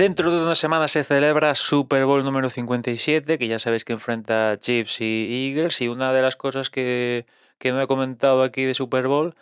[0.00, 4.58] Dentro de una semana se celebra Super Bowl número 57, que ya sabéis que enfrenta
[4.58, 5.78] Chiefs y Eagles.
[5.82, 7.26] Y una de las cosas que,
[7.58, 9.34] que no he comentado aquí de Super Bowl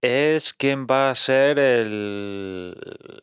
[0.00, 2.74] es quién va a ser el,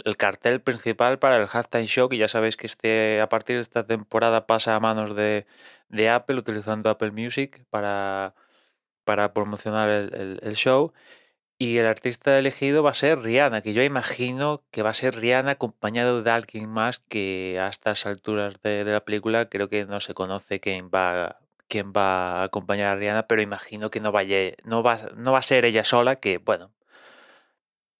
[0.05, 3.61] el cartel principal para el halftime show, que ya sabéis que este, a partir de
[3.61, 5.47] esta temporada pasa a manos de,
[6.11, 8.35] Apple, utilizando Apple Music para,
[9.03, 10.93] para promocionar el show.
[11.63, 15.15] Y el artista elegido va a ser Rihanna, que yo imagino que va a ser
[15.15, 20.01] Rihanna acompañado de alguien más que a estas alturas de, la película creo que no
[20.01, 24.51] se conoce quién va, quién va a acompañar a Rihanna, pero imagino que no, vaya,
[24.65, 26.73] no, va, no va a ser ella sola, que bueno,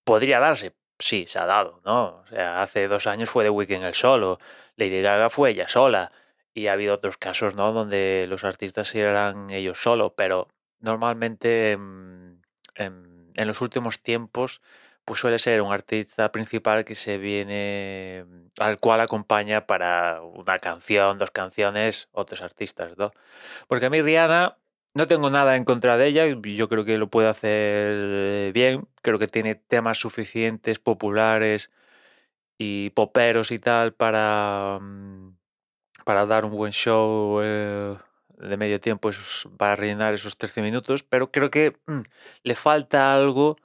[0.03, 2.17] podría darse, sí, se ha dado, ¿no?
[2.25, 4.39] O sea, hace dos años fue The Weeknd el solo,
[4.75, 6.11] Lady Gaga fue ella sola,
[6.53, 7.71] y ha habido otros casos, ¿no?
[7.71, 10.49] Donde los artistas eran ellos solo, pero
[10.81, 12.41] normalmente mm,
[12.75, 14.61] en, en los últimos tiempos
[15.05, 20.59] pues suele ser un artista principal que se viene, mm, al cual acompaña para una
[20.59, 23.11] canción, dos canciones, otros artistas, ¿no?
[23.67, 24.57] Porque a mí Rihanna
[24.93, 29.19] no tengo nada en contra de ella, yo creo que lo puede hacer bien, creo
[29.19, 31.71] que tiene temas suficientes, populares
[32.57, 35.37] y poperos y tal para, mm,
[36.05, 37.95] para dar un buen show eh,
[38.49, 42.01] de medio tiempo, esos- para rellenar esos 13 minutos, pero creo que mm,
[42.43, 43.57] le falta algo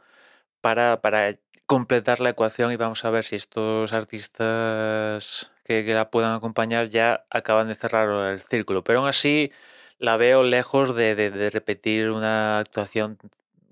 [0.61, 6.11] para, para completar la ecuación y vamos a ver si estos artistas que, que la
[6.11, 8.84] puedan acompañar ya acaban de cerrar el círculo.
[8.84, 9.53] Pero aún así
[9.99, 13.19] la veo lejos de, de- repetir una actuación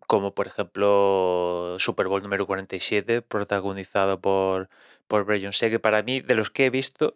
[0.07, 4.69] como por ejemplo Super Bowl número 47, protagonizado por,
[5.09, 7.15] por Beyoncé, que para mí, de los que he visto,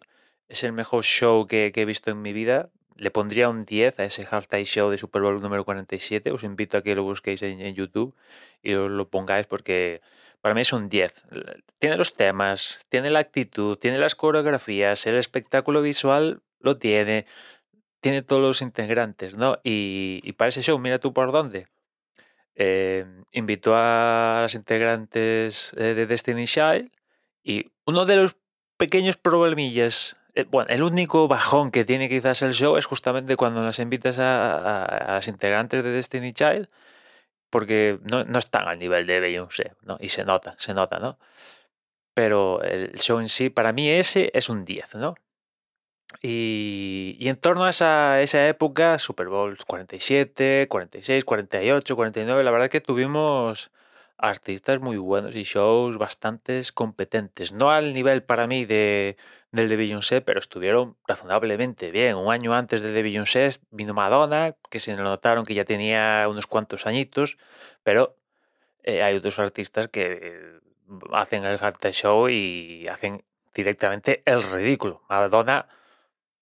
[0.49, 2.69] es el mejor show que, que he visto en mi vida.
[3.01, 6.29] Le pondría un 10 a ese halftime show de Super Bowl número 47.
[6.31, 8.13] Os invito a que lo busquéis en, YouTube
[8.61, 10.01] y os lo pongáis porque
[10.39, 11.25] para mí es un 10.
[11.31, 17.25] L- Tiene los temas, tiene la actitud, tiene las coreografías, el espectáculo visual lo tiene,
[18.01, 19.57] tiene todos los integrantes, ¿no?
[19.63, 21.65] Y, para ese show, mira tú por dónde.
[22.53, 26.91] Eh, invitó a las integrantes eh, de Destiny Child
[27.43, 28.35] y uno de los
[28.77, 30.17] pequeños problemillas,
[30.49, 34.55] bueno, el único bajón que tiene quizás el show es justamente cuando las invitas a,
[34.57, 36.69] a- a las integrantes de Destiny Child,
[37.49, 39.97] porque no, no están al nivel de Beyoncé, ¿no?
[39.99, 41.19] Y se nota, se nota, ¿no?
[42.13, 45.15] Pero el show en sí, para mí ese es un 10, ¿no?
[46.21, 52.51] Y, y en torno a esa, esa época, Super Bowl 47, 46, 48, 49, la
[52.51, 53.71] verdad que tuvimos
[54.21, 57.53] artistas muy buenos y shows bastante competentes.
[57.53, 59.17] No al nivel para mí de,
[59.51, 62.15] del de Beyoncé, pero estuvieron razonablemente bien.
[62.15, 66.47] Un año antes del de Beyoncé vino Madonna, que se notaron que ya tenía unos
[66.47, 67.37] cuantos añitos,
[67.83, 68.15] pero
[68.83, 70.59] eh, hay otros artistas que eh,
[71.13, 75.03] hacen el halftime show y hacen directamente el ridículo.
[75.09, 75.67] Madonna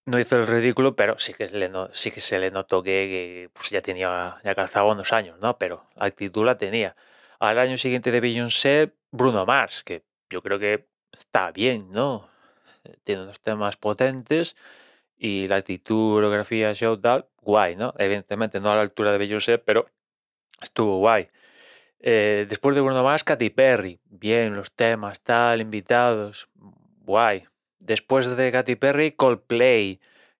[0.05, 2.89] no hizo el ridículo, pero sí que, le no- sí que se le notó que,
[2.91, 5.57] que, pues ya tenía, ya calzaba unos años, ¿no?
[5.57, 6.95] Pero la actitud la tenía.
[7.39, 12.29] Al año siguiente de Beyoncé, Bruno Mars, que yo creo que está bien, ¿no?
[12.83, 14.55] Eh, Tiene unos temas potentes
[15.17, 17.93] y la actitud, coreografía, show, tal, guay, ¿no?
[17.97, 19.89] Evidentemente no a la altura de Beyoncé, pero
[20.61, 21.29] estuvo guay.
[21.99, 23.99] Eh, después de Bruno Mars, Katy Perry.
[24.05, 26.49] Bien, los temas, tal, invitados.
[27.05, 27.45] Guay.
[27.79, 29.99] Después de Katy Perry, Coldplay.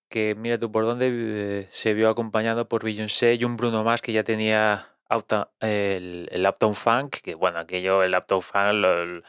[0.10, 4.02] Que mira tú por dónde eh, se vio acompañado por Beyoncé y un Bruno Mars
[4.02, 4.90] que ya tenía
[5.60, 7.18] El, el Uptown Funk.
[7.22, 9.24] Que bueno, aquello, el Uptown Funk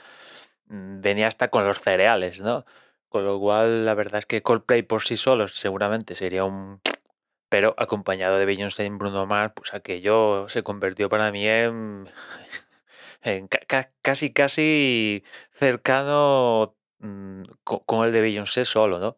[0.69, 2.65] mm, venía hasta con los cereales, ¿no?
[3.09, 6.81] Con lo cual, la verdad es que Coldplay por sí solos seguramente sería un
[7.49, 12.09] pero acompañado de Beyoncé y Bruno Mars, pues aquello se convirtió para mí en,
[13.23, 19.17] en ca- ca- casi, casi cercano mm, co- con el de Beyoncé solo, ¿no?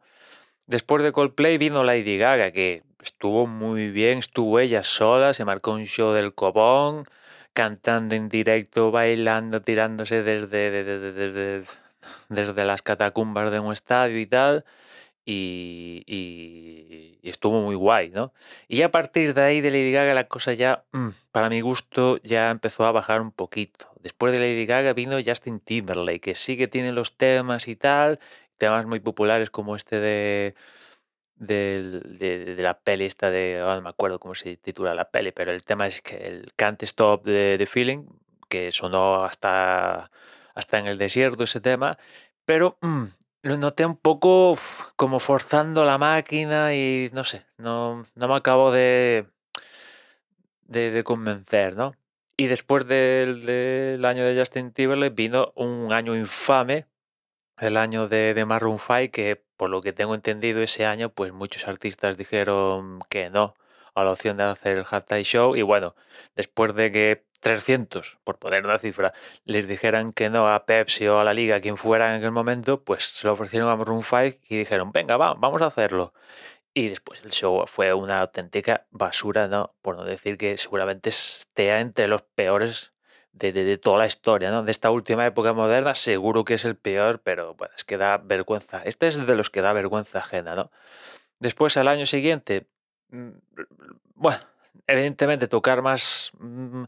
[0.66, 5.72] Después de Coldplay vino Lady Gaga, que estuvo muy bien, estuvo ella sola, se marcó
[5.72, 7.04] un show del copón,
[7.52, 11.64] cantando en directo, bailando, tirándose desde, desde, desde,
[12.28, 14.64] desde- las catacumbas de un estadio y tal
[15.24, 18.32] y, estuvo muy guay, ¿no?
[18.68, 22.18] Y a partir de ahí de Lady Gaga la cosa ya, mm, para mi gusto,
[22.22, 23.88] ya empezó a bajar un poquito.
[24.00, 28.18] Después de Lady Gaga vino Justin Timberlake, que sí que tiene los temas y tal,
[28.58, 30.54] temas muy populares como este de,
[31.42, 35.10] del- de, de la peli esta de, ahora no me acuerdo cómo se titula la
[35.10, 38.04] peli, pero el tema es que el Can't Stop de, Feeling,
[38.48, 40.10] que sonó hasta,
[40.54, 41.98] hasta en el desierto ese tema,
[42.44, 43.04] pero mm,
[43.42, 48.34] lo noté un poco uf, como forzando la máquina y no sé, no, no me
[48.36, 49.26] acabo de,
[50.62, 51.94] de, de convencer, ¿no?
[52.36, 56.86] Y después del, del año de Justin Timberlake vino un año infame
[57.58, 61.32] el año de, de Maroon 5, que por lo que tengo entendido ese año, pues
[61.32, 63.54] muchos artistas dijeron que no
[63.94, 65.94] a la opción de hacer el halftime show y bueno,
[66.34, 69.12] después de que 300, por poner una cifra,
[69.44, 72.82] les dijeran que no a Pepsi o a la liga, quien fuera en aquel momento,
[72.82, 76.12] pues se lo ofrecieron a Maroon 5 y dijeron, venga, va, vamos a hacerlo.
[76.74, 79.76] Y después el show fue una auténtica basura, ¿no?
[79.80, 82.92] Por no decir que seguramente esté entre los peores
[83.32, 84.62] de, de, toda la historia, ¿no?
[84.62, 88.18] De esta última época moderna, seguro que es el peor, pero bueno, es que da
[88.18, 88.82] vergüenza.
[88.84, 90.70] Este es de los que da vergüenza ajena, ¿no?
[91.38, 92.66] Después, al año siguiente,
[93.10, 93.30] mm,
[94.14, 94.38] bueno,
[94.86, 96.32] evidentemente tocar más...
[96.38, 96.84] Mm,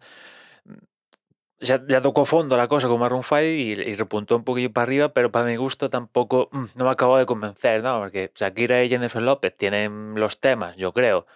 [1.60, 4.84] ya, ya, tocó fondo la cosa con Maroon 5 y, y, repuntó un poquillo para
[4.84, 8.00] arriba, pero para mi gusto tampoco mm, no me acabo de convencer, ¿no?
[8.00, 11.26] Porque Shakira y Jennifer López tienen los temas, yo creo,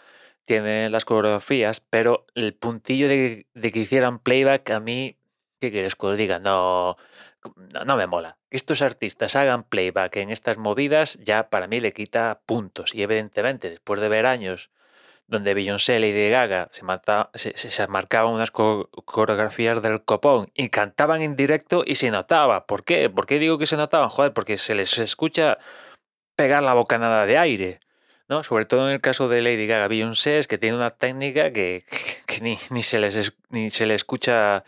[0.49, 5.19] tienen las coreografías, pero el puntillo de, de que hicieran playback a mí,
[5.61, 6.39] ¿qué quieres que os diga?
[6.39, 6.97] No,
[7.87, 8.39] no, me mola.
[8.51, 13.03] Que estos artistas hagan playback en estas movidas ya para mí le quita puntos y
[13.03, 14.71] evidentemente después de ver años
[15.27, 21.21] donde Beyoncé, Lady Gaga se, mata, se, se, marcaban unas coreografías del copón y cantaban
[21.21, 22.67] en directo y se notaba.
[22.67, 23.11] ¿Por qué?
[23.11, 24.09] ¿Por qué digo que se notaban?
[24.09, 25.59] Joder, porque se les escucha
[26.35, 27.81] pegar la bocanada de aire.
[28.29, 28.43] ¿No?
[28.43, 29.89] Sobre todo en el caso de Lady Gaga.
[29.89, 31.85] Beyoncé es que tiene una técnica que,
[32.27, 34.65] que, ni, ni, se les, ni se le escucha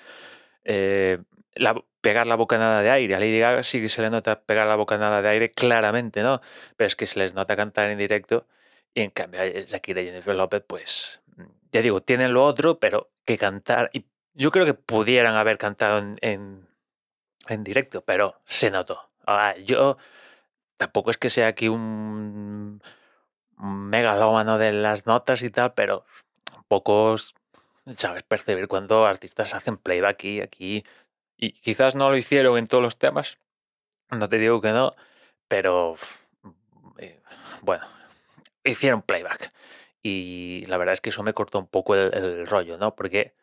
[0.65, 1.19] eh,
[1.55, 3.15] la, pegar la bocanada de aire.
[3.15, 6.41] A Lady Gaga sí que se le nota pegar la bocanada de aire claramente, ¿no?
[6.77, 8.47] Pero es que se les nota cantar en directo
[8.95, 11.23] y en cambio, Shakira y Jennifer López, pues,
[11.73, 13.91] ya digo, tienen lo otro, pero que cantar.
[13.93, 16.69] Y yo creo que pudieran haber cantado en, en,
[17.49, 19.11] en directo, pero se notó.
[19.27, 19.97] Ahora, yo
[20.77, 22.83] tampoco es que sea aquí un
[23.91, 26.05] megalómano de las notas y tal, pero
[26.57, 27.17] un poco
[27.87, 30.85] sabes percibir cuando artistas hacen playback y aquí.
[31.37, 33.39] Y quizás no lo hicieron en todos los temas,
[34.11, 34.93] no te digo que no,
[35.49, 35.97] pero
[36.99, 37.21] eh,
[37.63, 37.87] bueno,
[38.65, 39.51] hicieron playback.
[40.03, 42.95] Y la verdad es que eso me cortó un poco el, rollo, ¿no?
[42.95, 43.35] Porque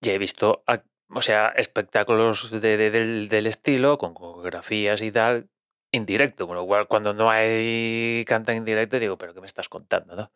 [0.00, 0.64] ya he visto,
[1.08, 5.50] o sea, espectáculos de, de, del, del, estilo, con coreografías y tal,
[5.94, 6.46] en directo.
[6.46, 10.16] Con lo cual, cuando no hay canta en directo, digo, ¿pero qué me estás contando,
[10.16, 10.30] no?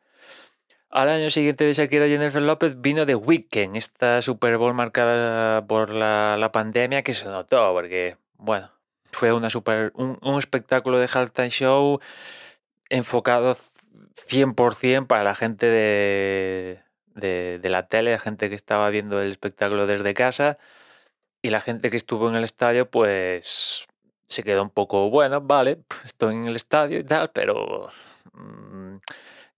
[0.91, 5.91] Al año siguiente de Shakira Jennifer López vino The Weeknd, esta Super Bowl marcada por
[5.91, 8.71] la, la pandemia que se notó, porque, bueno,
[9.13, 12.01] fue una super, un, espectáculo de halftime show
[12.89, 13.57] enfocado
[14.29, 16.81] 100% para la gente de,
[17.15, 20.57] de, la tele, la gente que estaba viendo el espectáculo desde casa
[21.43, 23.88] y la gente que estuvo en el estadio, pues
[24.29, 27.89] se quedó un poco, bueno, vale, estoy en el estadio y tal, pero
[28.35, 28.97] mmm,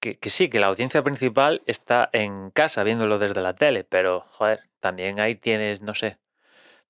[0.00, 4.60] que, sí, que la audiencia principal está en casa viéndolo desde la tele, pero joder,
[4.80, 6.18] también ahí tienes, no sé,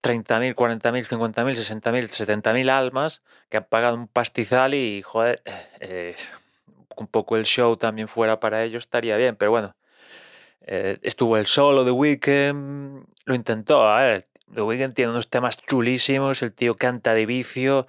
[0.02, 5.42] 30.000, 40.000, 50.000, 60.000, 70.000 almas que han pagado un pastizal y, joder,
[5.80, 6.16] eh,
[6.96, 9.74] un poco el show también fuera para ellos, estaría bien, pero bueno.
[10.62, 15.58] Eh, estuvo el solo de Weekend, lo intentó, a ver, The Weeknd tiene unos temas
[15.58, 17.86] chulísimos, el tío canta de vicio,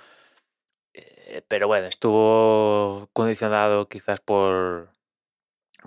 [0.94, 4.92] eh, pero bueno, estuvo condicionado quizás por,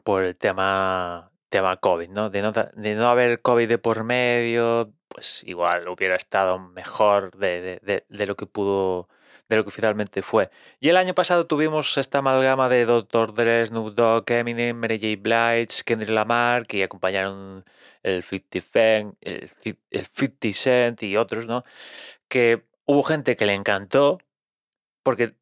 [0.02, 2.30] por el tema, tema COVID, ¿no?
[2.30, 2.52] De, ¿no?
[2.52, 8.26] de no haber COVID de por medio, pues igual hubiera estado mejor de, de, de,
[8.26, 9.08] lo que pudo
[9.48, 10.50] de lo que finalmente fue.
[10.80, 13.32] Y el año pasado tuvimos esta amalgama de Dr.
[13.34, 15.22] Dre, Snoop Dogg, Eminem, Mary J.
[15.22, 17.64] Blige, Kendrick Lamar, que acompañaron
[18.02, 21.64] el 50 Cent, el 50 Cent y otros, ¿no?
[22.28, 24.18] Que hubo gente que le encantó
[25.04, 25.34] porque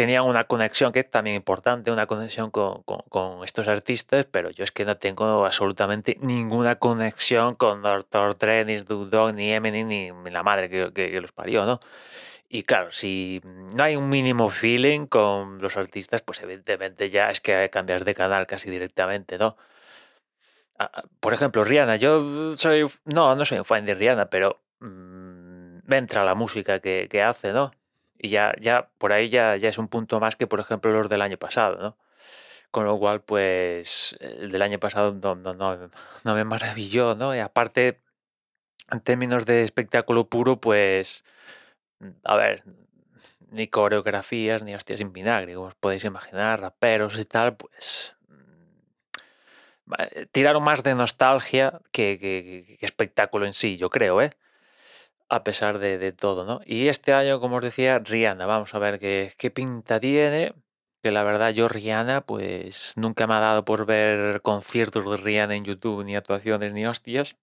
[0.00, 4.48] tenían una conexión que es también importante, una conexión con, con, con, estos artistas, pero
[4.48, 8.38] yo es que no tengo absolutamente ninguna conexión con Dr.
[8.38, 11.80] Dre, ni Dogg, ni Eminem, ni, la madre que, que, que los parió, ¿no?
[12.48, 17.42] Y claro, si no hay un mínimo feeling con los artistas, pues evidentemente ya es
[17.42, 19.58] que cambiar de canal casi directamente, ¿no?
[21.20, 25.98] Por ejemplo, Rihanna, yo soy, no, no soy un fan de Rihanna, pero mmm, me
[25.98, 27.70] entra la música que, que, hace, ¿no?
[28.22, 31.08] Y ya, ya por ahí ya, ya es un punto más que, por ejemplo, los
[31.08, 31.96] del año pasado, ¿no?
[32.70, 37.34] Con lo cual, pues, el del año pasado no, no, no, me maravilló, ¿no?
[37.34, 38.02] Y aparte,
[38.90, 41.24] en términos de espectáculo puro, pues
[42.24, 42.64] a ver,
[43.50, 49.92] ni coreografías, ni hostias sin vinagre, como os podéis imaginar, raperos y tal, pues mm,
[49.98, 54.30] eh, tiraron más de nostalgia que, que, espectáculo en sí, yo creo, ¿eh?
[55.30, 56.60] A pesar de, de, todo, ¿no?
[56.66, 60.54] Y este año, como os decía, Rihanna, vamos a ver qué, qué pinta tiene.
[61.02, 65.54] Que la verdad, yo Rihanna, pues nunca me ha dado por ver conciertos de Rihanna
[65.56, 67.36] en YouTube, ni actuaciones, ni hostias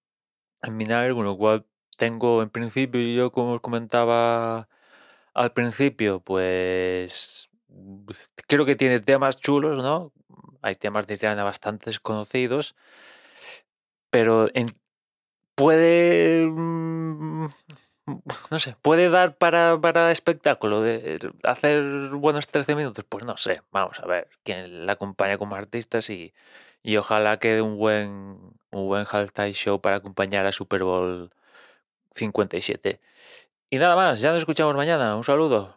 [0.61, 1.65] en vinagre, con lo cual
[1.97, 4.69] tengo en principio, yo como os comentaba
[5.33, 7.49] al principio, pues
[8.47, 10.13] creo que tiene temas chulos, ¿no?
[10.61, 12.75] Hay temas de Rihanna bastante conocidos,
[14.09, 14.49] pero
[15.55, 16.66] puede, mm,
[18.51, 23.61] no sé, puede dar para, para espectáculo, de hacer buenos 13 minutos, pues no sé,
[23.71, 26.33] vamos a ver quién la acompaña como artistas y,
[26.83, 31.31] y ojalá quede un buen, un buen halftime show para acompañar a Super Bowl
[32.11, 32.99] 57.
[33.69, 35.15] Y nada más, ya nos escuchamos mañana.
[35.15, 35.76] Un saludo.